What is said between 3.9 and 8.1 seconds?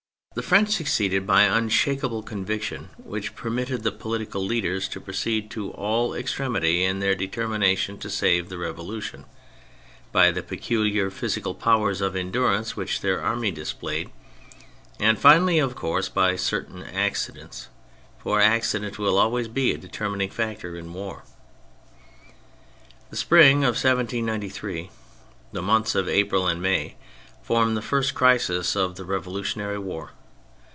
political leaders to proceed to all extremity in their determination to